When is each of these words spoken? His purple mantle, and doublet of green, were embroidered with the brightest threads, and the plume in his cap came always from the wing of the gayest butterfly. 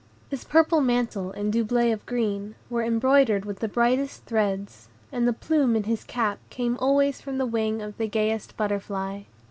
His 0.31 0.43
purple 0.45 0.81
mantle, 0.81 1.29
and 1.29 1.53
doublet 1.53 1.91
of 1.93 2.03
green, 2.07 2.55
were 2.71 2.81
embroidered 2.81 3.45
with 3.45 3.59
the 3.59 3.67
brightest 3.67 4.25
threads, 4.25 4.89
and 5.11 5.27
the 5.27 5.31
plume 5.31 5.75
in 5.75 5.83
his 5.83 6.03
cap 6.03 6.39
came 6.49 6.75
always 6.77 7.21
from 7.21 7.37
the 7.37 7.45
wing 7.45 7.83
of 7.83 7.95
the 7.99 8.07
gayest 8.07 8.57
butterfly. 8.57 9.25